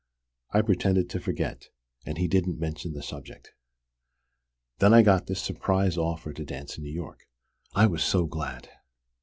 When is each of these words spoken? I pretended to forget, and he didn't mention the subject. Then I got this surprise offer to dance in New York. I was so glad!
I 0.49 0.63
pretended 0.63 1.11
to 1.11 1.19
forget, 1.19 1.67
and 2.07 2.17
he 2.17 2.27
didn't 2.27 2.59
mention 2.59 2.93
the 2.93 3.03
subject. 3.03 3.51
Then 4.79 4.95
I 4.95 5.03
got 5.03 5.27
this 5.27 5.43
surprise 5.43 5.95
offer 5.95 6.33
to 6.33 6.43
dance 6.43 6.75
in 6.79 6.83
New 6.83 6.89
York. 6.89 7.27
I 7.75 7.85
was 7.85 8.03
so 8.03 8.25
glad! 8.25 8.67